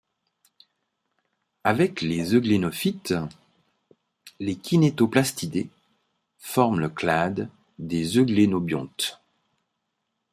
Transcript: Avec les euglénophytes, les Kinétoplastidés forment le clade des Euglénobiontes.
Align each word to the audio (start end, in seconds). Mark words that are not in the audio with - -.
Avec 1.63 2.01
les 2.01 2.33
euglénophytes, 2.33 3.13
les 4.39 4.55
Kinétoplastidés 4.55 5.69
forment 6.39 6.79
le 6.79 6.89
clade 6.89 7.51
des 7.77 8.17
Euglénobiontes. 8.17 9.21